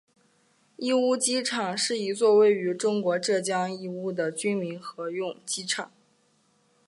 [0.77, 5.91] 义乌机场是一座位于中国浙江义乌的军民合用机场。